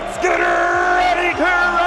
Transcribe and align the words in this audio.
let's 0.00 0.16
get 0.22 0.40
ready 0.40 1.34
to 1.36 1.79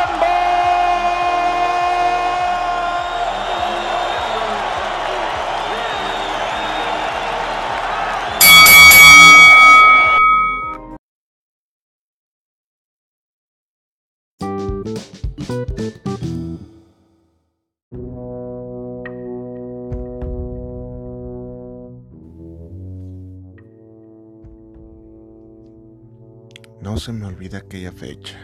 olvida 27.44 27.58
aquella 27.58 27.92
fecha. 27.92 28.40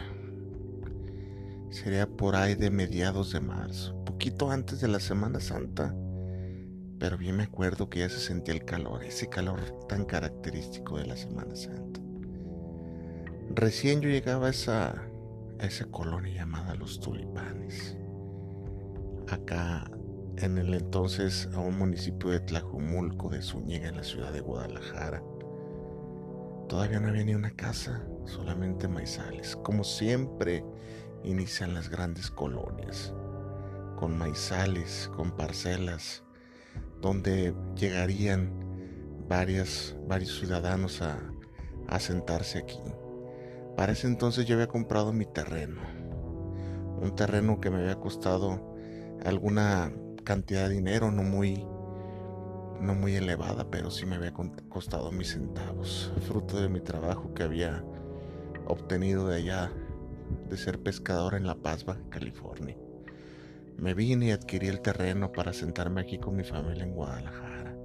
Sería 1.70 2.06
por 2.06 2.36
ahí 2.36 2.54
de 2.54 2.70
mediados 2.70 3.32
de 3.32 3.40
marzo, 3.40 3.94
poquito 4.04 4.50
antes 4.50 4.82
de 4.82 4.88
la 4.88 5.00
Semana 5.00 5.40
Santa. 5.40 5.94
Pero 6.98 7.16
bien 7.16 7.36
me 7.36 7.44
acuerdo 7.44 7.88
que 7.88 8.00
ya 8.00 8.10
se 8.10 8.18
sentía 8.18 8.52
el 8.52 8.66
calor, 8.66 9.02
ese 9.02 9.28
calor 9.28 9.58
tan 9.88 10.04
característico 10.04 10.98
de 10.98 11.06
la 11.06 11.16
Semana 11.16 11.56
Santa. 11.56 11.98
Recién 13.54 14.02
yo 14.02 14.10
llegaba 14.10 14.48
a 14.48 14.50
esa, 14.50 14.90
a 15.58 15.64
esa 15.64 15.86
colonia 15.86 16.34
llamada 16.34 16.74
Los 16.74 17.00
Tulipanes. 17.00 17.96
Acá 19.28 19.90
en 20.36 20.58
el 20.58 20.74
entonces 20.74 21.48
a 21.54 21.60
un 21.60 21.78
municipio 21.78 22.30
de 22.30 22.40
Tlajumulco 22.40 23.30
de 23.30 23.40
Zúñiga 23.40 23.88
en 23.88 23.96
la 23.96 24.04
ciudad 24.04 24.30
de 24.30 24.40
Guadalajara. 24.40 25.22
Todavía 26.68 27.00
no 27.00 27.08
había 27.08 27.24
ni 27.24 27.34
una 27.34 27.50
casa, 27.50 28.06
solamente 28.30 28.88
maizales. 28.88 29.56
Como 29.56 29.84
siempre 29.84 30.64
inician 31.24 31.74
las 31.74 31.90
grandes 31.90 32.30
colonias, 32.30 33.12
con 33.96 34.16
maizales, 34.16 35.10
con 35.14 35.32
parcelas, 35.32 36.22
donde 37.00 37.54
llegarían 37.76 38.52
varios 39.28 39.96
ciudadanos 40.38 41.02
a, 41.02 41.18
a 41.88 42.00
sentarse 42.00 42.58
aquí. 42.58 42.80
Para 43.76 43.92
ese 43.92 44.06
entonces 44.06 44.46
yo 44.46 44.54
había 44.54 44.68
comprado 44.68 45.12
mi 45.12 45.26
terreno, 45.26 45.80
un 47.00 47.14
terreno 47.14 47.60
que 47.60 47.70
me 47.70 47.78
había 47.78 47.96
costado 47.96 48.74
alguna 49.24 49.92
cantidad 50.24 50.68
de 50.68 50.74
dinero, 50.74 51.10
no 51.10 51.22
muy, 51.22 51.66
no 52.80 52.94
muy 52.94 53.16
elevada, 53.16 53.70
pero 53.70 53.90
sí 53.90 54.06
me 54.06 54.16
había 54.16 54.32
costado 54.68 55.12
mis 55.12 55.32
centavos, 55.32 56.12
fruto 56.26 56.60
de 56.60 56.68
mi 56.68 56.80
trabajo 56.80 57.32
que 57.34 57.42
había 57.42 57.84
obtenido 58.70 59.28
de 59.28 59.36
allá 59.36 59.72
de 60.48 60.56
ser 60.56 60.80
pescador 60.80 61.34
en 61.34 61.46
La 61.46 61.56
Paz, 61.56 61.84
California. 62.08 62.76
Me 63.76 63.94
vine 63.94 64.26
y 64.26 64.30
adquirí 64.30 64.68
el 64.68 64.80
terreno 64.80 65.32
para 65.32 65.52
sentarme 65.52 66.00
aquí 66.00 66.18
con 66.18 66.36
mi 66.36 66.44
familia 66.44 66.84
en 66.84 66.94
Guadalajara. 66.94 67.76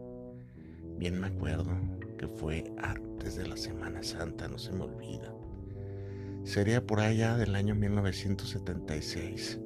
Bien 0.98 1.20
me 1.20 1.28
acuerdo 1.28 1.72
que 2.18 2.28
fue 2.28 2.72
antes 2.78 3.36
de 3.36 3.48
la 3.48 3.58
Semana 3.58 4.04
Santa, 4.04 4.48
no 4.48 4.58
se 4.58 4.74
me 4.74 4.84
olvida. 4.84 5.34
Sería 6.44 6.86
por 6.86 7.00
allá 7.00 7.38
del 7.38 7.56
año 7.56 7.76
1976, 7.76 9.59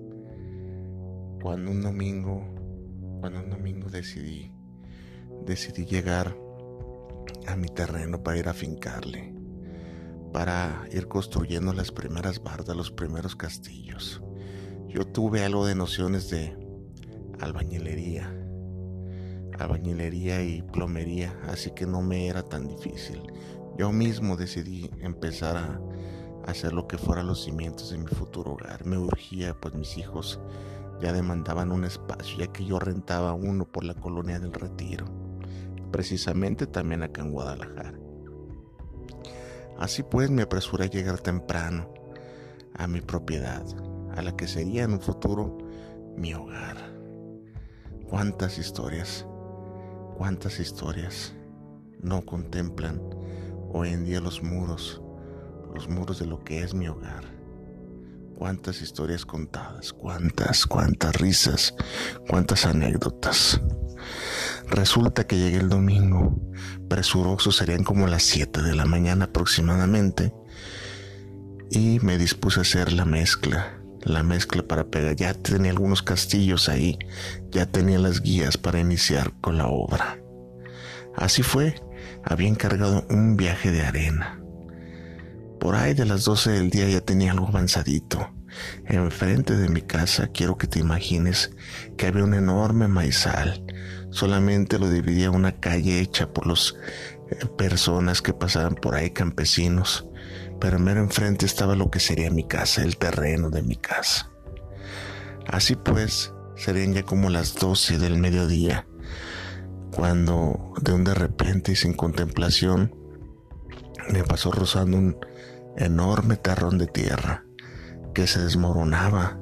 cuando 1.42 1.72
un 1.72 1.82
domingo, 1.82 2.46
cuando 3.20 3.42
un 3.42 3.50
domingo 3.50 3.90
decidí, 3.90 4.52
decidí 5.46 5.86
llegar 5.86 6.36
a 7.48 7.56
mi 7.56 7.68
terreno 7.68 8.24
para 8.24 8.38
ir 8.38 8.48
a 8.48 8.54
fincarle 8.54 9.39
para 10.32 10.86
ir 10.92 11.08
construyendo 11.08 11.74
las 11.74 11.92
primeras 11.92 12.42
bardas, 12.44 12.76
los 12.76 12.92
primeros 12.92 13.36
castillos. 13.36 14.22
Yo 14.88 15.06
tuve 15.06 15.44
algo 15.44 15.66
de 15.66 15.76
nociones 15.76 16.30
de 16.30 16.58
albañilería, 17.40 18.34
albañilería 19.58 20.44
y 20.44 20.62
plomería, 20.62 21.38
así 21.48 21.72
que 21.72 21.86
no 21.86 22.02
me 22.02 22.28
era 22.28 22.44
tan 22.44 22.68
difícil. 22.68 23.22
Yo 23.78 23.92
mismo 23.92 24.36
decidí 24.36 24.90
empezar 25.00 25.58
a 25.58 25.80
hacer 26.50 26.74
lo 26.74 26.88
que 26.88 26.98
fuera 26.98 27.24
los 27.24 27.44
cimientos 27.44 27.92
de 27.92 27.98
mi 27.98 28.08
futuro 28.08 28.54
hogar. 28.54 28.86
Me 28.86 28.98
urgía, 28.98 29.54
pues 29.60 29.76
mis 29.76 29.98
hijos 29.98 30.40
ya 31.02 31.14
demandaban 31.14 31.72
un 31.72 31.86
espacio, 31.86 32.40
ya 32.40 32.48
que 32.48 32.66
yo 32.66 32.80
rentaba 32.80 33.34
uno 33.34 33.66
por 33.66 33.84
la 33.84 33.94
colonia 33.94 34.40
del 34.40 34.54
Retiro, 34.54 35.06
precisamente 35.92 36.68
también 36.68 37.04
acá 37.04 37.22
en 37.22 37.32
Guadalajara. 37.32 37.94
Así 39.80 40.04
pues 40.04 40.30
me 40.30 40.42
apresuré 40.42 40.86
a 40.86 40.90
llegar 40.90 41.22
temprano 41.22 41.94
a 42.74 42.86
mi 42.86 43.00
propiedad, 43.00 43.64
a 44.14 44.22
la 44.22 44.36
que 44.36 44.46
sería 44.46 44.84
en 44.84 44.92
un 44.92 45.00
futuro 45.00 45.58
mi 46.18 46.34
hogar. 46.34 46.76
Cuántas 48.10 48.58
historias, 48.58 49.26
cuántas 50.18 50.60
historias 50.60 51.34
no 52.02 52.26
contemplan 52.26 53.02
hoy 53.72 53.90
en 53.90 54.04
día 54.04 54.20
los 54.20 54.44
muros, 54.44 55.02
los 55.74 55.88
muros 55.88 56.20
de 56.20 56.26
lo 56.26 56.44
que 56.44 56.62
es 56.62 56.74
mi 56.74 56.90
hogar. 56.90 57.24
Cuántas 58.38 58.82
historias 58.82 59.26
contadas, 59.26 59.94
cuántas, 59.94 60.66
cuántas 60.66 61.16
risas, 61.16 61.74
cuántas 62.28 62.66
anécdotas. 62.66 63.62
Resulta 64.68 65.26
que 65.26 65.38
llegué 65.38 65.58
el 65.58 65.70
domingo, 65.70 66.40
presuroso 66.90 67.52
serían 67.52 67.84
como 67.84 68.08
las 68.08 68.24
7 68.24 68.62
de 68.62 68.76
la 68.76 68.86
mañana 68.86 69.26
aproximadamente, 69.26 70.34
y 71.72 72.00
me 72.02 72.18
dispuse 72.18 72.60
a 72.60 72.62
hacer 72.64 72.92
la 72.94 73.06
mezcla, 73.06 73.80
la 74.02 74.24
mezcla 74.24 74.64
para 74.64 74.88
pegar. 74.88 75.16
Ya 75.16 75.34
tenía 75.34 75.72
algunos 75.72 76.02
castillos 76.02 76.70
ahí, 76.70 76.98
ya 77.52 77.66
tenía 77.66 78.00
las 78.00 78.22
guías 78.22 78.58
para 78.58 78.80
iniciar 78.80 79.34
con 79.42 79.58
la 79.58 79.68
obra. 79.68 80.20
Así 81.16 81.44
fue, 81.44 81.76
había 82.24 82.48
encargado 82.48 83.06
un 83.10 83.38
viaje 83.38 83.72
de 83.72 83.84
arena. 83.84 84.42
Por 85.60 85.76
ahí 85.76 85.94
de 85.94 86.06
las 86.06 86.24
12 86.24 86.52
del 86.52 86.70
día 86.70 86.88
ya 86.88 87.02
tenía 87.02 87.32
algo 87.32 87.48
avanzadito. 87.48 88.32
Enfrente 88.86 89.56
de 89.56 89.70
mi 89.70 89.82
casa 89.82 90.28
quiero 90.28 90.58
que 90.58 90.68
te 90.68 90.80
imagines 90.80 91.52
que 91.98 92.08
había 92.08 92.24
un 92.24 92.34
enorme 92.34 92.88
maizal 92.88 93.64
solamente 94.12 94.80
lo 94.80 94.90
dividía 94.90 95.32
una 95.32 95.60
calle 95.60 96.00
hecha 96.00 96.32
por 96.34 96.48
las 96.48 96.76
eh, 97.30 97.46
personas 97.58 98.22
que 98.22 98.34
pasaban 98.34 98.76
por 98.76 98.96
ahí, 98.96 99.12
campesinos, 99.12 100.08
pero 100.60 100.80
mero 100.80 101.02
enfrente 101.02 101.46
estaba 101.46 101.76
lo 101.76 101.90
que 101.90 102.00
sería 102.00 102.30
mi 102.30 102.48
casa, 102.48 102.84
el 102.84 102.98
terreno 102.98 103.50
de 103.50 103.62
mi 103.62 103.76
casa. 103.76 104.32
Así 105.48 105.76
pues, 105.76 106.34
serían 106.56 106.94
ya 106.94 107.04
como 107.04 107.30
las 107.30 107.56
12 107.56 107.98
del 107.98 108.18
mediodía, 108.18 108.86
cuando 109.92 110.74
de 110.82 110.94
un 110.94 111.04
de 111.04 111.14
repente 111.14 111.72
y 111.72 111.76
sin 111.76 111.94
contemplación 111.94 112.96
me 114.10 114.24
pasó 114.24 114.52
rozando 114.52 114.98
un 114.98 115.18
enorme 115.78 116.36
terrón 116.36 116.78
de 116.78 116.88
tierra 116.88 117.46
que 118.14 118.28
se 118.28 118.42
desmoronaba, 118.42 119.40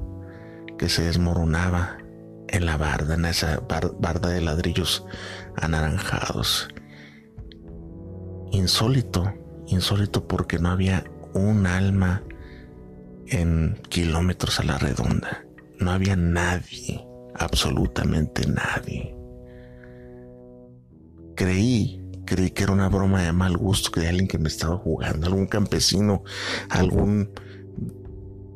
que 0.77 0.89
se 0.89 1.03
desmoronaba 1.03 1.97
en 2.49 2.65
la 2.65 2.77
barda, 2.77 3.15
en 3.15 3.25
esa 3.25 3.61
barda 3.99 4.29
de 4.29 4.41
ladrillos 4.41 5.05
anaranjados. 5.55 6.69
Insólito, 8.51 9.33
insólito 9.67 10.27
porque 10.27 10.59
no 10.59 10.69
había 10.69 11.03
un 11.33 11.67
alma 11.67 12.23
en 13.27 13.79
kilómetros 13.89 14.59
a 14.59 14.63
la 14.63 14.77
redonda. 14.77 15.45
No 15.79 15.91
había 15.91 16.15
nadie, 16.15 17.05
absolutamente 17.35 18.47
nadie. 18.47 19.15
Creí, 21.35 22.01
creí 22.25 22.49
que 22.51 22.63
era 22.63 22.71
una 22.71 22.89
broma 22.89 23.21
de 23.21 23.31
mal 23.31 23.57
gusto, 23.57 23.91
que 23.91 24.07
alguien 24.07 24.27
que 24.27 24.39
me 24.39 24.47
estaba 24.47 24.77
jugando, 24.77 25.27
algún 25.27 25.47
campesino, 25.47 26.23
algún 26.69 27.29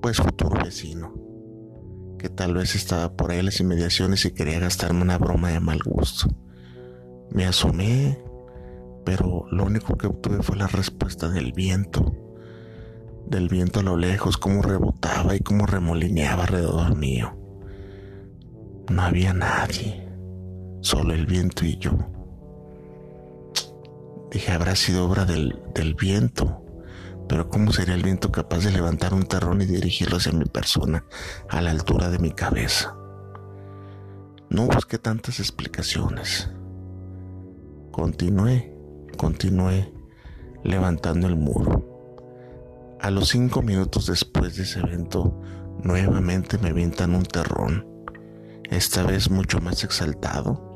pues 0.01 0.17
futuro 0.17 0.63
vecino 0.63 1.20
que 2.21 2.29
tal 2.29 2.53
vez 2.53 2.75
estaba 2.75 3.13
por 3.15 3.31
ahí 3.31 3.41
las 3.41 3.59
inmediaciones 3.59 4.25
y 4.25 4.31
quería 4.31 4.59
gastarme 4.59 5.01
una 5.01 5.17
broma 5.17 5.49
de 5.49 5.59
mal 5.59 5.79
gusto. 5.83 6.27
Me 7.31 7.47
asomé, 7.47 8.23
pero 9.03 9.45
lo 9.49 9.65
único 9.65 9.97
que 9.97 10.05
obtuve 10.05 10.43
fue 10.43 10.55
la 10.55 10.67
respuesta 10.67 11.29
del 11.29 11.51
viento, 11.51 12.15
del 13.25 13.49
viento 13.49 13.79
a 13.79 13.83
lo 13.83 13.97
lejos, 13.97 14.37
cómo 14.37 14.61
rebotaba 14.61 15.35
y 15.35 15.39
cómo 15.39 15.65
remolineaba 15.65 16.43
alrededor 16.43 16.95
mío. 16.95 17.35
No 18.91 19.01
había 19.01 19.33
nadie, 19.33 20.07
solo 20.81 21.15
el 21.15 21.25
viento 21.25 21.65
y 21.65 21.77
yo. 21.79 21.97
Dije, 24.31 24.51
habrá 24.51 24.75
sido 24.75 25.07
obra 25.07 25.25
del, 25.25 25.59
del 25.73 25.95
viento, 25.95 26.60
pero 27.31 27.47
¿cómo 27.47 27.71
sería 27.71 27.95
el 27.95 28.03
viento 28.03 28.29
capaz 28.29 28.65
de 28.65 28.71
levantar 28.71 29.13
un 29.13 29.23
terrón 29.23 29.61
y 29.61 29.65
dirigirlo 29.65 30.17
hacia 30.17 30.33
mi 30.33 30.43
persona 30.43 31.05
a 31.47 31.61
la 31.61 31.71
altura 31.71 32.09
de 32.09 32.19
mi 32.19 32.31
cabeza? 32.31 32.93
No 34.49 34.67
busqué 34.67 34.97
tantas 34.97 35.39
explicaciones. 35.39 36.51
Continué, 37.93 38.75
continué 39.15 39.93
levantando 40.65 41.25
el 41.27 41.37
muro. 41.37 42.97
A 42.99 43.09
los 43.11 43.29
cinco 43.29 43.61
minutos 43.61 44.07
después 44.07 44.57
de 44.57 44.63
ese 44.63 44.81
evento, 44.81 45.33
nuevamente 45.85 46.57
me 46.57 46.71
avientan 46.71 47.15
un 47.15 47.23
terrón, 47.23 47.87
esta 48.69 49.03
vez 49.03 49.29
mucho 49.29 49.61
más 49.61 49.85
exaltado, 49.85 50.70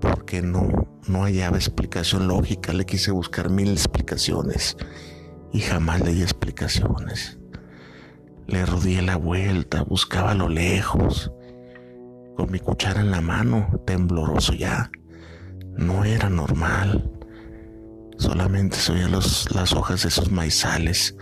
porque 0.00 0.42
no, 0.42 0.68
no 1.08 1.22
hallaba 1.22 1.56
explicación 1.56 2.28
lógica, 2.28 2.72
le 2.72 2.86
quise 2.86 3.10
buscar 3.10 3.50
mil 3.50 3.70
explicaciones 3.70 4.76
y 5.52 5.60
jamás 5.60 6.00
le 6.00 6.12
di 6.12 6.22
explicaciones. 6.22 7.38
Le 8.46 8.64
rodeé 8.64 9.02
la 9.02 9.16
vuelta, 9.16 9.82
buscaba 9.82 10.32
a 10.32 10.34
lo 10.34 10.48
lejos, 10.48 11.32
con 12.36 12.50
mi 12.50 12.60
cuchara 12.60 13.00
en 13.00 13.10
la 13.10 13.20
mano, 13.20 13.80
tembloroso 13.86 14.52
ya. 14.52 14.90
No 15.76 16.04
era 16.04 16.30
normal. 16.30 17.10
Solamente 18.18 18.76
se 18.76 18.92
oían 18.92 19.12
las 19.12 19.72
hojas 19.72 20.02
de 20.02 20.08
esos 20.08 20.30
maizales 20.30 21.16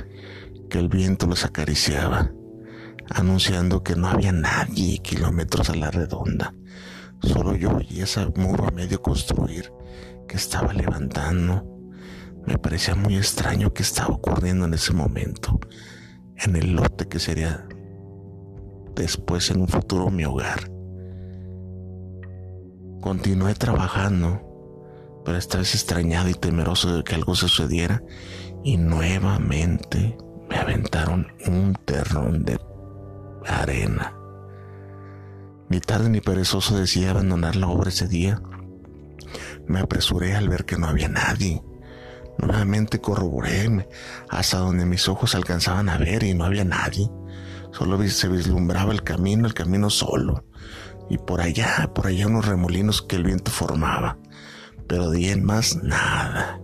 que 0.69 0.79
el 0.79 0.89
viento 0.89 1.27
los 1.27 1.45
acariciaba, 1.45 2.33
anunciando 3.11 3.83
que 3.83 3.97
no 3.97 4.09
había 4.09 4.33
nadie 4.33 4.99
kilómetros 4.99 5.71
a 5.71 5.77
la 5.77 5.91
redonda. 5.91 6.55
Solo 7.27 7.55
yo 7.57 7.79
y 7.89 8.01
ese 8.01 8.27
muro 8.37 8.67
a 8.67 8.71
medio 8.71 9.01
construir 9.01 9.73
que 10.29 10.37
estaba 10.37 10.73
levantando. 10.73 11.65
Me 12.47 12.59
parecía 12.59 12.95
muy 12.95 13.17
extraño 13.17 13.73
que 13.73 13.83
estaba 13.83 14.15
ocurriendo 14.15 14.67
en 14.67 14.75
ese 14.75 14.93
momento, 14.93 15.59
en 16.37 16.57
el 16.57 16.73
lote 16.73 17.09
que 17.09 17.19
sería 17.19 17.67
después 18.95 19.51
en 19.51 19.63
un 19.63 19.69
futuro 19.69 20.11
mi 20.11 20.25
hogar. 20.25 20.71
Continué 23.01 23.55
trabajando 23.55 24.55
pero 25.25 25.39
esta 25.39 25.59
vez 25.59 25.75
extrañado 25.75 26.29
y 26.29 26.35
temeroso 26.35 26.97
de 26.97 27.03
que 27.03 27.15
algo 27.15 27.35
sucediera, 27.35 28.03
y 28.63 28.77
nuevamente 28.77 30.17
me 30.49 30.57
aventaron 30.57 31.27
un 31.47 31.75
terrón 31.85 32.45
de 32.45 32.59
arena. 33.47 34.15
Ni 35.75 35.81
tarde 35.81 36.09
ni 36.09 36.21
perezoso 36.21 36.79
decidí 36.79 37.07
abandonar 37.07 37.57
la 37.57 37.67
obra 37.67 37.89
ese 37.89 38.07
día. 38.07 38.41
Me 39.67 39.81
apresuré 39.81 40.37
al 40.37 40.49
ver 40.49 40.67
que 40.67 40.77
no 40.77 40.87
había 40.87 41.09
nadie. 41.09 41.65
Nuevamente 42.39 43.01
corroboré 43.01 43.89
hasta 44.29 44.59
donde 44.59 44.87
mis 44.87 45.09
ojos 45.09 45.35
alcanzaban 45.35 45.89
a 45.89 45.99
ver 45.99 46.23
y 46.23 46.33
no 46.33 46.45
había 46.45 46.65
nadie. 46.65 47.11
Solo 47.73 48.01
se 48.07 48.29
vislumbraba 48.29 48.93
el 48.93 49.03
camino, 49.03 49.49
el 49.49 49.55
camino 49.55 49.91
solo. 49.91 50.45
Y 51.11 51.19
por 51.19 51.41
allá, 51.41 51.91
por 51.93 52.07
allá 52.07 52.29
unos 52.29 52.47
remolinos 52.47 53.03
que 53.03 53.17
el 53.17 53.25
viento 53.25 53.51
formaba 53.51 54.19
pero 54.87 55.11
de 55.11 55.33
en 55.33 55.43
más 55.43 55.83
nada. 55.83 56.61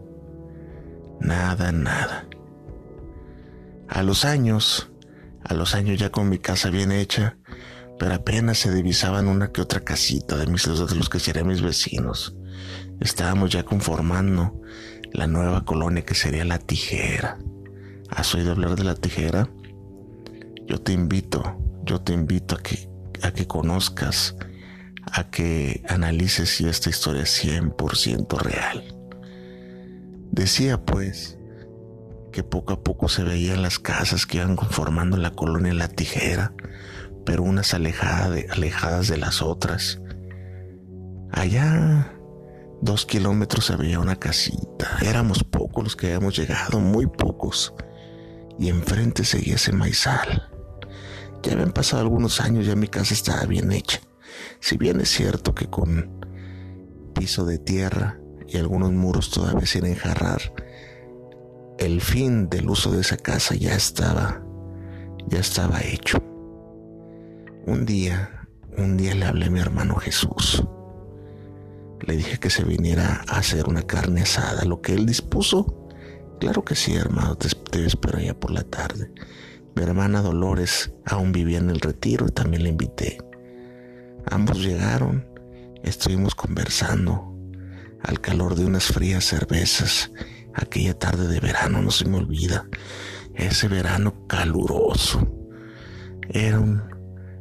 Nada, 1.19 1.73
nada. 1.73 2.29
A 3.89 4.05
los 4.05 4.25
años, 4.25 4.93
a 5.43 5.55
los 5.55 5.75
años 5.75 5.99
ya 5.99 6.11
con 6.11 6.29
mi 6.29 6.39
casa 6.39 6.71
bien 6.71 6.93
hecha, 6.93 7.39
pero 8.01 8.15
apenas 8.15 8.57
se 8.57 8.73
divisaban 8.73 9.29
una 9.29 9.53
que 9.53 9.61
otra 9.61 9.81
casita 9.81 10.39
de, 10.39 10.47
mis, 10.47 10.65
de 10.65 10.95
los 10.97 11.11
que 11.11 11.21
serían 11.21 11.47
mis 11.47 11.61
vecinos. 11.61 12.35
Estábamos 12.99 13.51
ya 13.51 13.63
conformando 13.63 14.59
la 15.13 15.27
nueva 15.27 15.67
colonia 15.67 16.03
que 16.03 16.15
sería 16.15 16.47
La 16.47 16.59
Tijera. 16.59 17.37
¿Has 18.09 18.35
oído 18.35 18.53
hablar 18.53 18.75
de 18.77 18.85
La 18.85 18.95
Tijera? 18.95 19.51
Yo 20.67 20.81
te 20.81 20.93
invito, 20.93 21.59
yo 21.85 22.01
te 22.01 22.15
invito 22.15 22.55
a 22.55 22.63
que, 22.63 22.89
a 23.23 23.33
que 23.33 23.47
conozcas 23.47 24.35
a 25.13 25.29
que 25.29 25.83
analices 25.87 26.49
si 26.57 26.67
esta 26.67 26.89
historia 26.89 27.25
es 27.25 27.45
100% 27.45 28.39
real. 28.39 28.83
Decía 30.31 30.87
pues 30.87 31.37
que 32.33 32.45
poco 32.45 32.73
a 32.73 32.83
poco 32.83 33.11
se 33.11 33.25
veían 33.25 33.61
las 33.61 33.79
casas 33.79 34.25
que 34.25 34.39
iban 34.39 34.57
conformando 34.57 35.19
la 35.19 35.33
colonia 35.33 35.75
La 35.75 35.89
Tijera, 35.89 36.55
pero 37.25 37.43
unas 37.43 37.75
alejadas 37.75 39.09
de, 39.09 39.17
las 39.17 39.43
otras. 39.43 40.01
Allá, 41.33 42.13
dos 42.81 43.07
kilómetros 43.07 43.77
veía 43.77 44.01
una 44.01 44.17
casita. 44.17 44.99
Éramos 45.03 45.45
pocos 45.45 45.85
los 45.85 45.97
que 45.97 46.07
habíamos 46.07 46.37
llegado, 46.37 46.81
muy 46.81 47.07
pocos. 47.07 47.75
Y 48.59 48.69
enfrente 48.69 49.25
seguía 49.25 49.55
ese 49.55 49.73
maizal. 49.73 50.49
Ya 51.43 51.53
habían 51.53 51.73
pasado 51.73 52.03
algunos 52.03 52.41
años, 52.41 52.67
ya 52.67 52.77
mi 52.77 52.89
casa 52.89 53.15
estaba 53.15 53.45
bien 53.47 53.73
hecha. 53.73 54.01
Si 54.61 54.77
bien 54.77 55.01
es 55.01 55.09
cierto 55.09 55.55
que 55.55 55.69
con 55.69 56.21
piso 57.15 57.45
de 57.45 57.59
tierra 57.59 58.19
y 58.47 58.57
algunos 58.59 58.93
muros 58.93 59.31
todavía 59.31 59.67
sin 59.67 59.87
enjarrar, 59.87 60.41
el 61.79 62.03
fin 62.03 62.51
del 62.51 62.69
uso 62.69 62.93
de 62.93 63.01
esa 63.01 63.17
casa 63.17 63.55
ya 63.55 63.75
estaba, 63.75 64.43
ya 65.29 65.39
estaba 65.39 65.81
hecho. 65.81 66.30
Un 67.67 67.85
día, 67.85 68.49
un 68.79 68.97
día 68.97 69.15
le 69.15 69.27
hablé 69.27 69.47
a 69.47 69.51
mi 69.51 69.61
hermano 69.61 69.97
Jesús. 69.97 70.65
Le 72.01 72.17
dije 72.17 72.39
que 72.39 72.49
se 72.49 72.65
viniera 72.65 73.23
a 73.29 73.39
hacer 73.39 73.69
una 73.69 73.83
carne 73.83 74.23
asada, 74.23 74.65
lo 74.65 74.81
que 74.81 74.95
él 74.95 75.05
dispuso. 75.05 75.89
Claro 76.41 76.65
que 76.65 76.75
sí, 76.75 76.95
hermano, 76.95 77.37
te, 77.37 77.49
espero 77.85 78.19
allá 78.19 78.39
por 78.39 78.51
la 78.51 78.63
tarde. 78.63 79.13
Mi 79.77 79.83
hermana 79.83 80.23
Dolores 80.23 80.93
aún 81.05 81.33
vivía 81.33 81.59
en 81.59 81.69
el 81.69 81.81
retiro 81.81 82.27
y 82.27 82.33
también 82.33 82.63
la 82.63 82.71
invité. 82.71 83.19
Ambos 84.31 84.59
llegaron, 84.59 85.29
estuvimos 85.83 86.35
conversando 86.35 87.37
al 88.03 88.21
calor 88.21 88.55
de 88.55 88.65
unas 88.65 88.87
frías 88.87 89.25
cervezas. 89.25 90.11
Aquella 90.55 90.99
tarde 90.99 91.29
de 91.29 91.41
verano 91.41 91.83
no 91.83 91.91
se 91.91 92.09
me 92.09 92.17
olvida. 92.17 92.67
Ese 93.35 93.69
verano 93.69 94.27
caluroso. 94.27 95.31
Era 96.31 96.59
un 96.59 96.90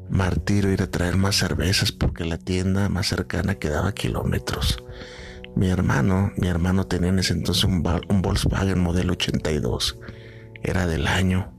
martirio 0.09 0.71
ir 0.71 0.81
a 0.81 0.91
traer 0.91 1.17
más 1.17 1.37
cervezas 1.37 1.91
porque 1.91 2.25
la 2.25 2.37
tienda 2.37 2.89
más 2.89 3.07
cercana 3.07 3.55
quedaba 3.55 3.93
kilómetros. 3.93 4.83
Mi 5.55 5.69
hermano, 5.69 6.31
mi 6.37 6.47
hermano 6.47 6.87
tenía 6.87 7.09
en 7.09 7.19
ese 7.19 7.33
entonces 7.33 7.63
un, 7.63 7.83
un 8.09 8.21
Volkswagen 8.21 8.79
modelo 8.79 9.13
82. 9.13 9.99
Era 10.63 10.87
del 10.87 11.07
año. 11.07 11.53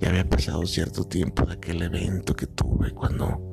Ya 0.00 0.08
había 0.08 0.28
pasado 0.28 0.66
cierto 0.66 1.04
tiempo 1.04 1.44
de 1.46 1.54
aquel 1.54 1.82
evento 1.82 2.34
que 2.34 2.46
tuve 2.46 2.90
cuando 2.92 3.52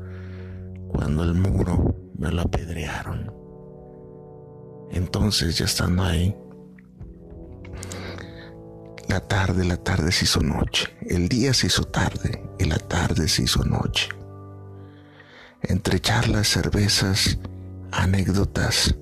cuando 0.89 1.23
el 1.23 1.35
muro 1.35 1.95
me 2.17 2.31
lo 2.31 2.41
apedrearon. 2.41 3.31
Entonces, 4.91 5.57
ya 5.57 5.65
estando 5.65 6.03
ahí, 6.03 6.35
la 9.09 9.19
tarde, 9.21 9.65
la 9.65 9.77
tarde 9.77 10.11
se 10.11 10.25
hizo 10.25 10.39
noche, 10.39 10.87
el 11.01 11.27
día 11.27 11.51
se 11.53 11.67
hizo 11.67 11.83
tarde 11.83 12.43
y 12.59 12.65
la 12.65 12.77
tarde 12.77 13.27
se 13.27 13.43
hizo 13.43 13.63
noche. 13.65 14.07
Entre 15.63 15.99
charlas, 15.99 16.47
cervezas, 16.47 17.39
anécdotas, 17.91 18.95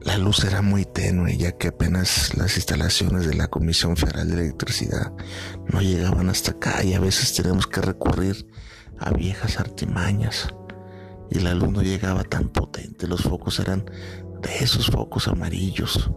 la 0.00 0.18
luz 0.18 0.42
era 0.42 0.62
muy 0.62 0.84
tenue 0.84 1.36
ya 1.36 1.52
que 1.52 1.68
apenas 1.68 2.36
las 2.36 2.56
instalaciones 2.56 3.24
de 3.24 3.34
la 3.34 3.46
Comisión 3.46 3.96
Federal 3.96 4.28
de 4.28 4.34
Electricidad 4.34 5.12
no 5.72 5.80
llegaban 5.80 6.28
hasta 6.28 6.50
acá 6.50 6.82
y 6.82 6.94
a 6.94 7.00
veces 7.00 7.32
tenemos 7.34 7.68
que 7.68 7.80
recurrir 7.80 8.48
a 8.98 9.12
viejas 9.12 9.60
artimañas 9.60 10.48
y 11.30 11.38
la 11.38 11.54
luz 11.54 11.70
no 11.70 11.82
llegaba 11.82 12.24
tan 12.24 12.48
potente. 12.48 13.06
Los 13.06 13.22
focos 13.22 13.60
eran 13.60 13.84
de 14.42 14.58
esos 14.58 14.90
focos 14.90 15.28
amarillos, 15.28 16.10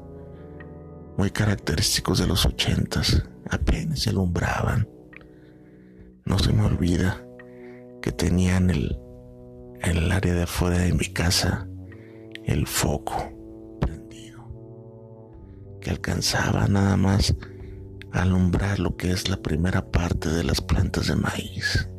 muy 1.18 1.32
característicos 1.32 2.20
de 2.20 2.28
los 2.28 2.46
ochentas, 2.46 3.24
apenas 3.50 4.00
se 4.00 4.10
alumbraban. 4.10 4.88
No 6.26 6.40
se 6.40 6.52
me 6.52 6.64
olvida 6.64 7.26
que 8.02 8.12
tenía 8.12 8.58
en 8.58 8.70
el, 8.70 9.00
el 9.82 10.12
área 10.12 10.34
de 10.34 10.44
afuera 10.44 10.80
de 10.80 10.94
mi 10.94 11.06
casa 11.06 11.68
el 12.44 12.68
foco 12.68 13.32
prendido, 13.80 14.48
que 15.82 15.90
alcanzaba 15.90 16.68
nada 16.68 16.98
más 16.98 17.36
a 18.12 18.22
alumbrar 18.22 18.80
lo 18.80 18.96
que 18.96 19.12
es 19.12 19.30
la 19.30 19.38
primera 19.38 19.92
parte 19.92 20.30
de 20.30 20.44
las 20.44 20.62
plantas 20.62 21.08
de 21.08 21.16
maíz. 21.16 21.90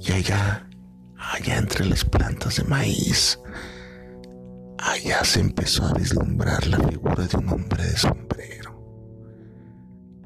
Y 0.00 0.12
allá, 0.12 0.68
allá 1.16 1.56
entre 1.56 1.86
las 1.86 2.04
plantas 2.04 2.56
de 2.56 2.64
maíz, 2.64 3.40
allá 4.78 5.24
se 5.24 5.40
empezó 5.40 5.84
a 5.84 5.92
vislumbrar 5.94 6.66
la 6.66 6.78
figura 6.88 7.26
de 7.26 7.36
un 7.36 7.48
hombre 7.48 7.84
de 7.84 7.96
sombrero. 7.96 8.74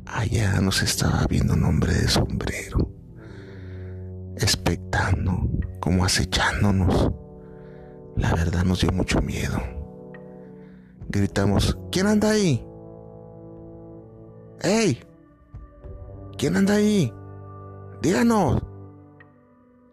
Allá 0.06 0.60
nos 0.60 0.82
estaba 0.82 1.26
viendo 1.28 1.54
un 1.54 1.64
hombre 1.64 1.92
de 1.92 2.08
sombrero, 2.08 2.90
expectando, 4.36 5.48
como 5.80 6.04
acechándonos. 6.04 7.12
La 8.16 8.34
verdad 8.34 8.64
nos 8.64 8.80
dio 8.80 8.90
mucho 8.90 9.20
miedo. 9.20 9.60
Gritamos, 11.08 11.78
¿quién 11.90 12.06
anda 12.06 12.30
ahí? 12.30 12.64
¡Ey! 14.60 15.00
¿Quién 16.36 16.56
anda 16.56 16.74
ahí? 16.74 17.12
Díganos. 18.02 18.62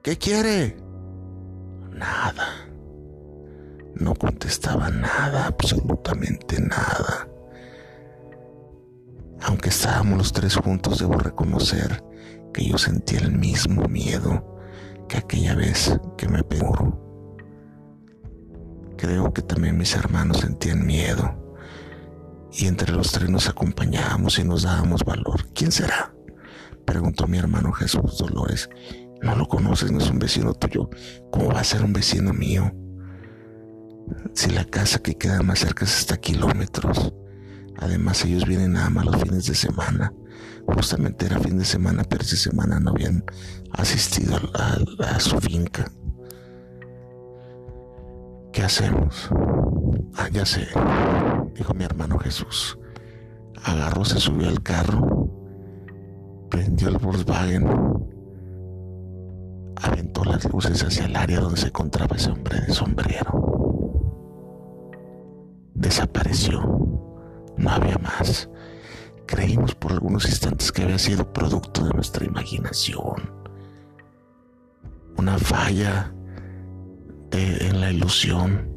¿Qué 0.02 0.18
quiere? 0.18 0.78
Nada. 1.92 2.65
No 3.96 4.14
contestaba 4.14 4.90
nada, 4.90 5.48
absolutamente 5.48 6.60
nada. 6.60 7.30
Aunque 9.42 9.70
estábamos 9.70 10.18
los 10.18 10.34
tres 10.34 10.56
juntos, 10.56 11.00
debo 11.00 11.18
reconocer 11.18 12.04
que 12.54 12.66
yo 12.66 12.78
sentía 12.78 13.20
el 13.20 13.32
mismo 13.32 13.88
miedo 13.88 14.60
que 15.08 15.18
aquella 15.18 15.56
vez 15.56 15.98
que 16.18 16.28
me 16.28 16.44
pegó. 16.44 17.02
Creo 18.98 19.34
que 19.34 19.42
también 19.42 19.78
mis 19.78 19.96
hermanos 19.96 20.38
sentían 20.38 20.86
miedo 20.86 21.46
y 22.52 22.68
entre 22.68 22.92
los 22.92 23.12
tres 23.12 23.30
nos 23.30 23.48
acompañábamos 23.48 24.40
y 24.40 24.44
nos 24.44 24.64
dábamos 24.64 25.04
valor. 25.04 25.48
¿Quién 25.54 25.72
será? 25.72 26.14
Preguntó 26.86 27.28
mi 27.28 27.38
hermano 27.38 27.72
Jesús 27.72 28.18
Dolores. 28.18 28.70
No 29.22 29.36
lo 29.36 29.48
conoces, 29.48 29.92
no 29.92 30.00
es 30.00 30.10
un 30.10 30.20
vecino 30.20 30.54
tuyo. 30.54 30.90
¿Cómo 31.32 31.48
va 31.48 31.62
a 31.62 31.64
ser 31.64 31.84
un 31.84 31.94
vecino 31.94 32.34
mío? 32.34 32.72
Si 34.34 34.50
la 34.52 34.66
casa 34.66 35.00
que 35.00 35.16
queda 35.16 35.42
más 35.42 35.60
cerca 35.60 35.86
es 35.86 35.98
hasta 35.98 36.18
kilómetros. 36.18 37.14
Además 37.78 38.24
ellos 38.26 38.46
vienen 38.46 38.74
nada 38.74 38.90
más 38.90 39.06
los 39.06 39.18
fines 39.18 39.48
de 39.48 39.56
semana. 39.56 40.14
Justamente 40.68 41.26
era 41.26 41.40
fin 41.40 41.58
de 41.58 41.66
semana, 41.66 42.04
pero 42.04 42.24
esa 42.24 42.36
semana 42.36 42.80
no 42.80 42.92
habían 42.92 43.24
asistido 43.72 44.38
a, 44.54 45.20
su 45.20 45.40
finca. 45.40 45.92
¿Qué 48.52 48.64
hacemos? 48.64 49.30
Ah, 50.16 50.30
ya 50.32 50.46
sé, 50.46 50.68
dijo 51.54 51.74
mi 51.74 51.84
hermano 51.84 52.18
Jesús. 52.20 52.78
Agarró, 53.64 54.06
se 54.06 54.20
subió 54.20 54.48
al 54.48 54.62
carro, 54.64 55.30
prendió 56.50 56.90
el 56.90 56.98
Volkswagen, 56.98 57.68
aventó 59.78 60.24
las 60.24 60.46
luces 60.52 60.84
hacia 60.84 61.06
el 61.06 61.16
área 61.16 61.42
donde 61.42 61.60
se 61.60 61.68
encontraba 61.68 62.16
ese 62.16 62.32
hombre 62.32 62.62
de 62.62 62.74
sombrero 62.74 63.75
desapareció. 65.76 66.62
No 67.58 67.70
había 67.70 67.98
más. 68.00 68.50
Creímos 69.28 69.76
por 69.76 69.92
algunos 69.92 70.26
instantes 70.26 70.72
que 70.72 70.84
había 70.84 71.00
sido 71.00 71.32
producto 71.32 71.86
de 71.86 71.94
nuestra 71.94 72.26
imaginación. 72.26 73.32
Una 75.18 75.38
falla 75.38 76.12
en 77.32 77.82
la 77.82 77.92
ilusión 77.92 78.72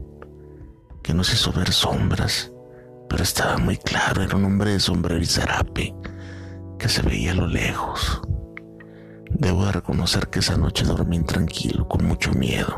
que 1.03 1.15
nos 1.15 1.33
hizo 1.33 1.53
ver 1.53 1.73
sombras, 1.73 2.53
pero 3.09 3.23
estaba 3.23 3.57
muy 3.59 3.77
claro, 3.77 4.23
era 4.23 4.37
un 4.37 4.45
hombre 4.45 4.73
de 4.73 4.81
sombrero 4.81 5.21
y 5.21 5.27
zarape 5.27 5.95
que 6.79 6.89
se 6.89 7.03
veía 7.03 7.33
a 7.33 7.37
lo 7.37 7.47
lejos. 7.47 8.21
Debo 9.31 9.67
de 9.67 9.73
reconocer 9.73 10.29
que 10.29 10.41
esa 10.41 10.57
noche 10.57 10.85
dormí 10.85 11.17
intranquilo, 11.17 11.87
con 11.87 12.05
mucho 12.05 12.33
miedo, 12.33 12.77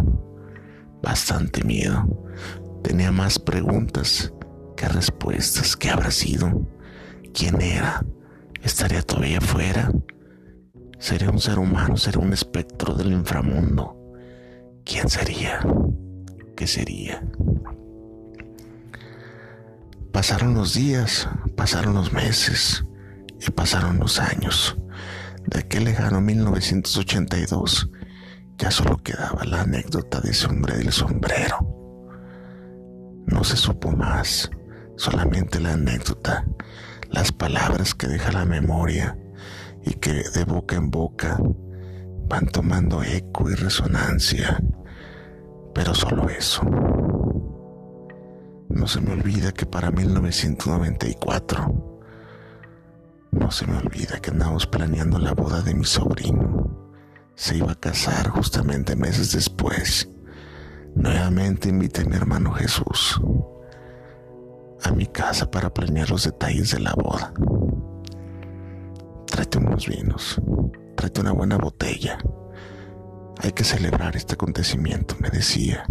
bastante 1.03 1.65
miedo. 1.65 2.07
Tenía 2.83 3.13
más 3.13 3.39
preguntas 3.39 4.33
que 4.77 4.89
respuestas. 4.89 5.77
¿Qué 5.77 5.91
habrá 5.91 6.11
sido? 6.11 6.67
¿Quién 7.35 7.61
era? 7.61 8.05
¿Estaría 8.63 9.03
todavía 9.03 9.39
afuera? 9.39 9.93
¿Sería 10.99 11.31
un 11.31 11.41
ser 11.41 11.59
humano? 11.59 11.97
¿Sería 11.97 12.21
un 12.21 12.33
espectro 12.33 12.95
del 12.95 13.13
inframundo? 13.13 13.97
¿Quién 14.85 15.09
sería? 15.09 15.61
¿Qué 16.57 16.67
sería? 16.67 17.23
Pasaron 20.13 20.55
los 20.55 20.75
días, 20.75 21.29
pasaron 21.57 21.95
los 21.95 22.13
meses 22.13 22.85
y 23.41 23.51
pasaron 23.51 23.99
los 23.99 24.19
años. 24.19 24.77
De 25.47 25.61
aquel 25.61 25.85
lejano 25.85 26.21
1982 26.21 27.91
ya 28.59 28.71
solo 28.71 28.99
quedaba 28.99 29.45
la 29.45 29.63
anécdota 29.63 30.21
de 30.21 30.31
ese 30.31 30.47
hombre 30.47 30.77
del 30.77 30.93
sombrero 30.93 31.80
no 33.31 33.45
se 33.45 33.57
supo 33.57 33.93
más, 33.93 34.51
solamente 34.97 35.61
la 35.61 35.75
anécdota, 35.75 36.45
las 37.09 37.33
palabras 37.33 37.95
que 37.95 38.09
deja 38.09 38.33
la 38.33 38.45
memoria 38.45 39.17
y 39.85 39.95
que 39.95 40.25
de 40.35 40.45
boca 40.45 40.77
en 40.77 40.91
boca 40.91 41.39
van 42.29 42.47
tomando 42.47 43.03
eco 43.03 43.51
y 43.51 43.55
resonancia, 43.55 44.63
pero 45.75 45.95
solo 45.95 46.29
eso. 46.29 46.63
No 48.69 48.87
se 48.87 49.01
me 49.01 49.13
olvida 49.13 49.53
que 49.53 49.67
para 49.67 49.91
1994, 49.91 52.01
no 53.33 53.51
se 53.51 53.67
me 53.67 53.77
olvida 53.77 54.21
que 54.21 54.31
andamos 54.31 54.67
planeando 54.67 55.19
la 55.19 55.33
boda 55.33 55.61
de 55.63 55.75
mi 55.75 55.85
sobrino. 55.85 56.93
Se 57.35 57.57
iba 57.57 57.73
a 57.73 57.81
casar 57.81 58.29
justamente 58.29 58.97
meses 58.97 59.33
después 59.33 60.09
Nuevamente 60.95 61.69
invité 61.69 62.03
a 62.03 62.05
mi 62.05 62.17
hermano 62.17 62.53
Jesús 62.53 63.21
a 64.85 64.93
mi 64.93 65.07
casa 65.07 65.51
para 65.51 65.73
planear 65.73 66.11
los 66.11 66.25
detalles 66.25 66.71
de 66.73 66.81
la 66.81 66.93
boda. 66.95 67.33
Tráete 69.27 69.59
unos 69.59 69.87
vinos, 69.87 70.41
tráete 70.97 71.21
una 71.21 71.33
buena 71.33 71.57
botella. 71.57 72.19
Hay 73.43 73.53
que 73.53 73.65
celebrar 73.65 74.17
este 74.17 74.35
acontecimiento, 74.35 75.17
me 75.19 75.31
decía. 75.31 75.85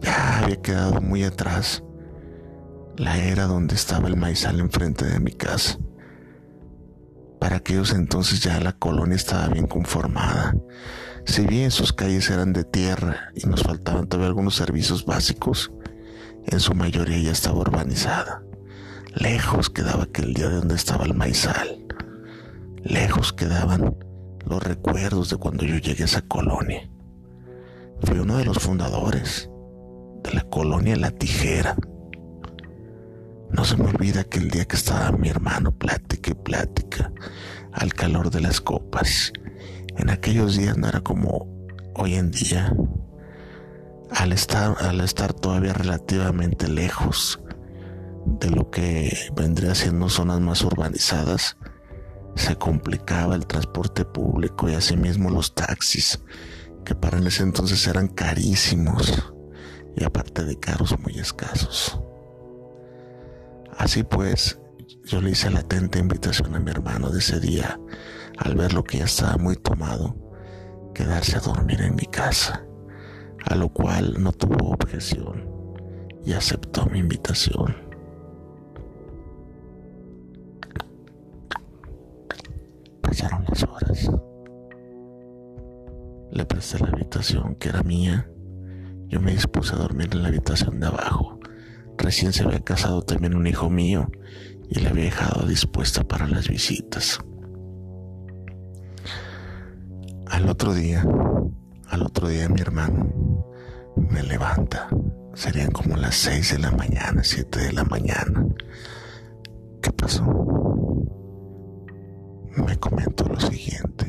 Ya 0.00 0.38
había 0.38 0.56
quedado 0.56 1.00
muy 1.00 1.24
atrás 1.24 1.82
la 2.96 3.18
era 3.18 3.46
donde 3.46 3.74
estaba 3.74 4.08
el 4.08 4.16
maizal 4.16 4.60
enfrente 4.60 5.04
de 5.04 5.20
mi 5.20 5.32
casa. 5.32 5.78
Para 7.38 7.56
aquellos 7.56 7.92
entonces 7.92 8.40
ya 8.40 8.60
la 8.60 8.72
colonia 8.72 9.16
estaba 9.16 9.48
bien 9.48 9.66
conformada 9.66 10.54
si 11.24 11.46
bien 11.46 11.70
sus 11.70 11.92
calles 11.92 12.30
eran 12.30 12.52
de 12.52 12.64
tierra 12.64 13.30
y 13.34 13.46
nos 13.46 13.62
faltaban 13.62 14.08
todavía 14.08 14.28
algunos 14.28 14.56
servicios 14.56 15.04
básicos, 15.04 15.70
en 16.46 16.60
su 16.60 16.74
mayoría 16.74 17.18
ya 17.18 17.32
estaba 17.32 17.58
urbanizada. 17.58 18.42
Lejos 19.14 19.70
quedaba 19.70 20.04
aquel 20.04 20.34
día 20.34 20.48
de 20.48 20.56
donde 20.56 20.74
estaba 20.74 21.04
el 21.04 21.14
maizal. 21.14 21.84
Lejos 22.82 23.32
quedaban 23.32 23.96
los 24.46 24.62
recuerdos 24.62 25.30
de 25.30 25.36
cuando 25.36 25.64
yo 25.64 25.76
llegué 25.76 26.02
a 26.02 26.06
esa 26.06 26.22
colonia. 26.22 26.88
Fui 28.02 28.18
uno 28.18 28.38
de 28.38 28.44
los 28.44 28.58
fundadores 28.58 29.50
de 30.22 30.32
la 30.32 30.42
colonia 30.42 30.96
La 30.96 31.10
Tijera. 31.10 31.76
No 33.50 33.64
se 33.64 33.76
me 33.76 33.86
olvida 33.86 34.22
aquel 34.22 34.50
día 34.50 34.64
que 34.64 34.76
estaba 34.76 35.12
mi 35.12 35.28
hermano 35.28 35.72
plática 35.72 36.30
y 36.30 36.34
plática 36.34 37.12
al 37.72 37.92
calor 37.92 38.30
de 38.30 38.40
las 38.40 38.60
copas 38.60 39.32
en 39.96 40.10
aquellos 40.10 40.56
días 40.56 40.76
no 40.76 40.88
era 40.88 41.00
como 41.00 41.46
hoy 41.94 42.14
en 42.14 42.30
día. 42.30 42.74
Al 44.10 44.32
estar, 44.32 44.76
al 44.80 45.00
estar 45.00 45.32
todavía 45.32 45.72
relativamente 45.72 46.68
lejos 46.68 47.40
de 48.26 48.50
lo 48.50 48.70
que 48.70 49.16
vendría 49.36 49.74
siendo 49.74 50.08
zonas 50.08 50.40
más 50.40 50.62
urbanizadas, 50.62 51.56
se 52.34 52.56
complicaba 52.56 53.34
el 53.34 53.46
transporte 53.46 54.04
público 54.04 54.68
y 54.68 54.74
asimismo 54.74 55.30
los 55.30 55.54
taxis, 55.54 56.20
que 56.84 56.94
para 56.94 57.18
ese 57.18 57.42
entonces 57.42 57.86
eran 57.86 58.08
carísimos 58.08 59.32
y 59.96 60.04
aparte 60.04 60.44
de 60.44 60.58
caros 60.58 60.98
muy 61.00 61.18
escasos. 61.18 62.00
Así 63.76 64.02
pues, 64.02 64.60
yo 65.04 65.20
le 65.20 65.30
hice 65.30 65.50
la 65.50 65.60
atenta 65.60 65.98
invitación 65.98 66.54
a 66.54 66.60
mi 66.60 66.70
hermano 66.70 67.10
de 67.10 67.20
ese 67.20 67.40
día 67.40 67.78
al 68.40 68.54
ver 68.54 68.72
lo 68.72 68.82
que 68.82 68.98
ya 68.98 69.04
estaba 69.04 69.36
muy 69.36 69.56
tomado, 69.56 70.16
quedarse 70.94 71.36
a 71.36 71.40
dormir 71.40 71.82
en 71.82 71.94
mi 71.94 72.06
casa, 72.06 72.64
a 73.46 73.54
lo 73.54 73.68
cual 73.68 74.14
no 74.18 74.32
tuvo 74.32 74.70
objeción 74.70 75.46
y 76.24 76.32
aceptó 76.32 76.86
mi 76.86 77.00
invitación. 77.00 77.76
Pasaron 83.02 83.44
las 83.46 83.62
horas. 83.62 84.10
Le 86.32 86.44
presté 86.46 86.78
la 86.78 86.88
habitación 86.88 87.56
que 87.56 87.68
era 87.68 87.82
mía. 87.82 88.30
Yo 89.08 89.20
me 89.20 89.32
dispuse 89.32 89.74
a 89.74 89.78
dormir 89.78 90.08
en 90.12 90.22
la 90.22 90.28
habitación 90.28 90.80
de 90.80 90.86
abajo. 90.86 91.38
Recién 91.98 92.32
se 92.32 92.44
había 92.44 92.60
casado 92.60 93.02
también 93.02 93.34
un 93.34 93.46
hijo 93.46 93.68
mío 93.68 94.10
y 94.70 94.80
la 94.80 94.90
había 94.90 95.04
dejado 95.04 95.46
dispuesta 95.46 96.04
para 96.04 96.26
las 96.26 96.48
visitas. 96.48 97.20
Al 100.30 100.48
otro 100.48 100.74
día, 100.74 101.04
al 101.88 102.02
otro 102.02 102.28
día 102.28 102.48
mi 102.48 102.60
hermano 102.60 103.44
me 103.96 104.22
levanta. 104.22 104.88
Serían 105.34 105.70
como 105.70 105.96
las 105.96 106.14
seis 106.14 106.52
de 106.52 106.58
la 106.58 106.70
mañana, 106.70 107.22
siete 107.22 107.60
de 107.60 107.72
la 107.72 107.84
mañana. 107.84 108.46
¿Qué 109.82 109.92
pasó? 109.92 110.24
me 112.56 112.76
comentó 112.78 113.24
lo 113.24 113.40
siguiente. 113.40 114.06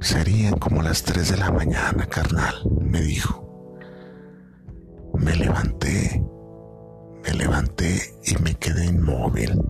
Serían 0.00 0.58
como 0.58 0.82
las 0.82 1.02
3 1.02 1.32
de 1.32 1.36
la 1.36 1.50
mañana, 1.50 2.06
carnal, 2.06 2.54
me 2.80 3.00
dijo. 3.00 3.76
Me 5.14 5.34
levanté, 5.34 6.24
me 7.24 7.34
levanté 7.34 8.00
y 8.24 8.40
me 8.42 8.54
quedé 8.54 8.86
inmóvil. 8.86 9.60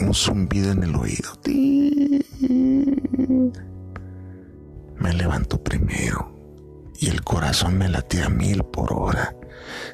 Un 0.00 0.14
zumbido 0.14 0.72
en 0.72 0.82
el 0.84 0.94
oído. 0.94 1.30
Me 4.96 5.12
levantó 5.12 5.62
primero 5.62 6.34
y 7.00 7.08
el 7.08 7.22
corazón 7.22 7.78
me 7.78 7.88
latía 7.88 8.28
mil 8.28 8.62
por 8.64 8.92
hora. 8.92 9.34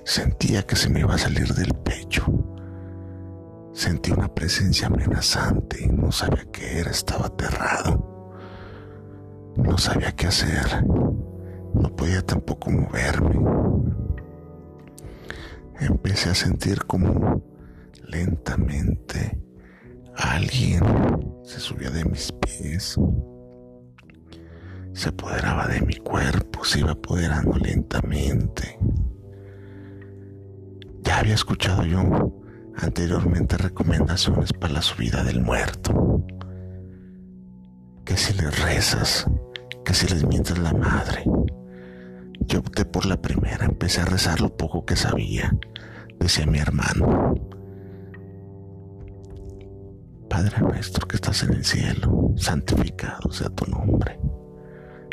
Sentía 0.04 0.62
que 0.66 0.76
se 0.76 0.90
me 0.90 1.00
iba 1.00 1.14
a 1.14 1.18
salir 1.18 1.54
del 1.54 1.74
pecho. 1.74 2.26
Sentí 3.72 4.12
una 4.12 4.32
presencia 4.32 4.86
amenazante 4.86 5.82
y 5.82 5.88
no 5.88 6.12
sabía 6.12 6.44
qué 6.52 6.80
era, 6.80 6.90
estaba 6.90 7.26
aterrado. 7.26 8.34
No 9.56 9.78
sabía 9.78 10.12
qué 10.12 10.26
hacer. 10.26 10.84
No 10.86 11.94
podía 11.96 12.22
tampoco 12.22 12.70
moverme. 12.70 13.40
Empecé 15.80 16.30
a 16.30 16.34
sentir 16.34 16.84
como 16.84 17.42
lentamente 18.06 19.43
alguien 20.16 20.82
se 21.44 21.60
subía 21.60 21.90
de 21.90 22.04
mis 22.04 22.32
pies. 22.32 22.96
Se 24.92 25.08
apoderaba 25.08 25.66
de 25.66 25.80
mi 25.80 25.96
cuerpo, 25.96 26.64
se 26.64 26.80
iba 26.80 26.92
apoderando 26.92 27.58
lentamente. 27.58 28.78
Ya 31.02 31.18
había 31.18 31.34
escuchado 31.34 31.84
yo 31.84 32.32
anteriormente 32.76 33.56
recomendaciones 33.56 34.52
para 34.52 34.74
la 34.74 34.82
subida 34.82 35.22
del 35.24 35.40
muerto. 35.40 36.24
Que 38.04 38.16
si 38.16 38.34
le 38.34 38.50
rezas, 38.50 39.26
que 39.84 39.94
si 39.94 40.06
les 40.08 40.26
mientes 40.26 40.58
la 40.58 40.72
madre. 40.72 41.24
Yo 42.40 42.60
opté 42.60 42.84
por 42.84 43.06
la 43.06 43.20
primera, 43.20 43.64
empecé 43.64 44.02
a 44.02 44.04
rezar 44.06 44.40
lo 44.40 44.56
poco 44.56 44.84
que 44.84 44.96
sabía, 44.96 45.54
decía 46.18 46.46
mi 46.46 46.58
hermano. 46.58 47.34
Padre 50.34 50.58
nuestro 50.62 51.06
que 51.06 51.14
estás 51.14 51.44
en 51.44 51.52
el 51.52 51.64
cielo, 51.64 52.32
santificado 52.34 53.30
sea 53.30 53.48
tu 53.50 53.70
nombre. 53.70 54.18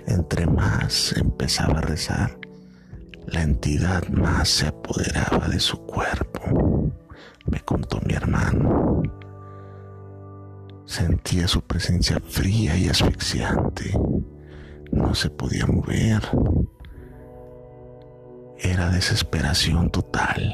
Entre 0.08 0.48
más 0.48 1.14
empezaba 1.16 1.78
a 1.78 1.82
rezar, 1.82 2.40
la 3.28 3.44
entidad 3.44 4.08
más 4.08 4.50
se 4.50 4.66
apoderaba 4.66 5.48
de 5.48 5.60
su 5.60 5.78
cuerpo, 5.86 6.92
me 7.46 7.60
contó 7.60 8.02
mi 8.04 8.16
hermano. 8.16 9.04
Sentía 10.88 11.48
su 11.48 11.62
presencia 11.62 12.20
fría 12.28 12.76
y 12.76 12.90
asfixiante 12.90 13.94
no 14.92 15.14
se 15.14 15.30
podía 15.30 15.68
mover. 15.68 16.24
Era 18.58 18.90
desesperación 18.90 19.92
total. 19.92 20.52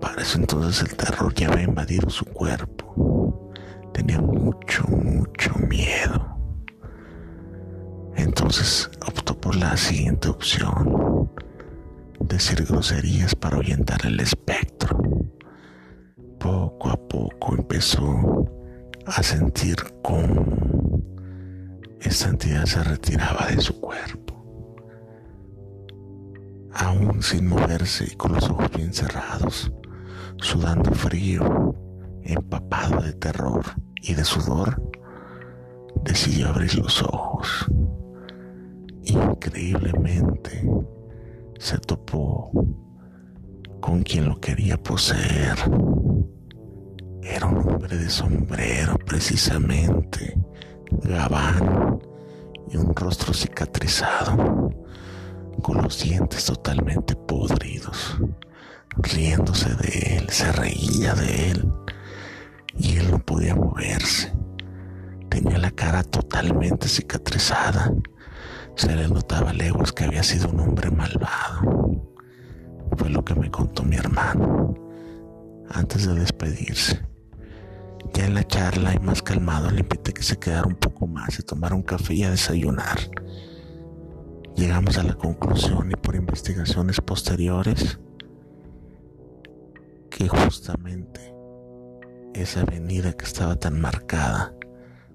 Para 0.00 0.22
eso 0.22 0.38
entonces 0.38 0.88
el 0.88 0.96
terror 0.96 1.32
ya 1.34 1.48
había 1.48 1.64
invadido 1.64 2.08
su 2.10 2.24
cuerpo. 2.26 3.52
Tenía 3.92 4.20
mucho, 4.20 4.84
mucho 4.88 5.54
miedo. 5.68 6.36
Entonces 8.16 8.90
optó 9.06 9.38
por 9.38 9.56
la 9.56 9.76
siguiente 9.76 10.28
opción. 10.28 11.30
Decir 12.20 12.64
groserías 12.64 13.34
para 13.34 13.56
ahuyentar 13.56 14.04
el 14.04 14.20
espectro. 14.20 14.98
Poco 16.38 16.90
a 16.90 16.96
poco 16.96 17.54
empezó 17.54 18.46
a 19.06 19.22
sentir 19.22 19.76
cómo 20.02 20.44
esta 22.00 22.28
entidad 22.28 22.64
se 22.64 22.82
retiraba 22.84 23.46
de 23.46 23.60
su 23.60 23.80
cuerpo. 23.80 24.34
Aún 26.72 27.22
sin 27.22 27.48
moverse 27.48 28.04
y 28.12 28.16
con 28.16 28.32
los 28.32 28.48
ojos 28.50 28.70
bien 28.70 28.92
cerrados, 28.92 29.72
sudando 30.38 30.90
frío, 30.92 31.74
empapado 32.22 33.00
de 33.00 33.12
terror 33.14 33.62
y 34.02 34.14
de 34.14 34.24
sudor, 34.24 34.82
decidió 36.02 36.48
abrir 36.48 36.76
los 36.76 37.02
ojos. 37.02 37.66
Increíblemente 39.04 40.68
se 41.58 41.78
topó 41.78 42.50
con 43.80 44.02
quien 44.02 44.28
lo 44.28 44.40
quería 44.40 44.76
poseer. 44.76 45.56
Era 47.22 47.46
un 47.46 47.58
hombre 47.58 47.96
de 47.96 48.08
sombrero 48.08 48.96
precisamente, 48.98 50.38
gabán 51.02 52.00
y 52.70 52.76
un 52.76 52.94
rostro 52.94 53.32
cicatrizado, 53.32 54.70
con 55.62 55.82
los 55.82 56.02
dientes 56.02 56.44
totalmente 56.44 57.16
podridos, 57.16 58.16
riéndose 58.96 59.74
de 59.74 60.16
él, 60.16 60.30
se 60.30 60.50
reía 60.52 61.14
de 61.14 61.50
él 61.50 61.72
y 62.78 62.96
él 62.96 63.10
no 63.10 63.18
podía 63.18 63.54
moverse. 63.54 64.32
Tenía 65.28 65.58
la 65.58 65.70
cara 65.70 66.02
totalmente 66.02 66.88
cicatrizada. 66.88 67.92
Se 68.76 68.94
le 68.94 69.08
notaba 69.08 69.52
leguas 69.52 69.92
que 69.92 70.04
había 70.04 70.22
sido 70.22 70.48
un 70.48 70.60
hombre 70.60 70.90
malvado. 70.90 72.02
Fue 72.96 73.10
lo 73.10 73.24
que 73.24 73.34
me 73.34 73.50
contó 73.50 73.82
mi 73.82 73.96
hermano 73.96 74.74
antes 75.70 76.06
de 76.06 76.14
despedirse. 76.14 77.04
Ya 78.14 78.26
en 78.26 78.34
la 78.34 78.44
charla 78.44 78.94
y 78.94 78.98
más 78.98 79.22
calmado 79.22 79.70
le 79.70 79.80
invité 79.80 80.12
que 80.12 80.22
se 80.22 80.38
quedara 80.38 80.66
un 80.66 80.76
poco 80.76 81.06
más, 81.06 81.38
a 81.38 81.42
tomar 81.42 81.74
un 81.74 81.82
café 81.82 82.14
y 82.14 82.22
a 82.22 82.30
desayunar. 82.30 82.98
Llegamos 84.54 84.96
a 84.96 85.02
la 85.02 85.14
conclusión 85.14 85.90
y 85.90 85.96
por 85.96 86.14
investigaciones 86.14 87.00
posteriores 87.00 87.98
que 90.16 90.28
justamente 90.28 91.20
esa 92.32 92.62
avenida 92.62 93.12
que 93.12 93.26
estaba 93.26 93.56
tan 93.56 93.78
marcada 93.78 94.54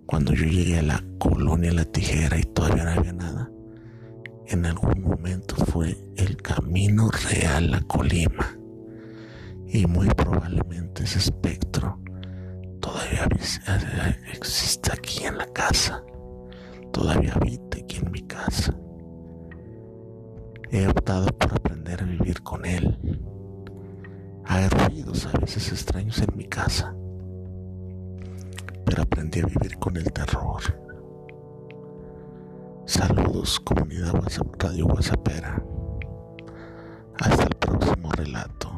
cuando 0.06 0.32
yo 0.32 0.46
llegué 0.46 0.78
a 0.78 0.84
la 0.84 1.04
colonia 1.18 1.74
La 1.74 1.86
Tijera 1.86 2.38
y 2.38 2.44
todavía 2.44 2.84
no 2.84 2.92
había 2.92 3.14
nada, 3.14 3.50
en 4.46 4.64
algún 4.68 5.02
momento 5.02 5.56
fue 5.56 5.98
el 6.18 6.38
camino 6.38 7.10
real 7.10 7.74
a 7.74 7.82
Colima. 7.82 8.56
Y 9.70 9.88
muy 9.88 10.08
probablemente 10.10 11.06
ese 11.06 11.18
espectro 11.18 12.00
todavía 12.80 13.28
existe 14.36 14.92
aquí 14.94 15.24
en 15.24 15.40
la 15.40 15.48
casa, 15.48 16.04
todavía 16.94 17.34
habita 17.34 17.80
aquí 17.80 17.98
en 17.98 18.12
mi 18.12 18.22
casa. 18.28 18.78
He 20.70 20.88
optado 20.88 21.26
por 21.40 21.54
aprender 21.54 22.04
a 22.04 22.06
vivir 22.06 22.44
con 22.44 22.66
él. 22.66 23.00
Hay 24.46 24.68
ruidos 24.68 25.28
a 25.28 25.38
veces 25.38 25.72
extraños 25.72 26.20
en 26.20 26.36
mi 26.36 26.46
casa, 26.46 26.94
pero 28.86 29.04
aprendí 29.04 29.40
a 29.40 29.46
vivir 29.46 29.78
con 29.78 29.96
el 29.98 30.12
terror. 30.12 30.62
Saludos, 32.86 33.60
comunidad 33.60 34.14
WhatsApp, 34.16 34.48
Radio 34.62 34.88
WhatsAppera. 34.88 35.64
Hasta 37.20 37.44
el 37.44 37.56
próximo 37.56 38.12
relato. 38.12 38.71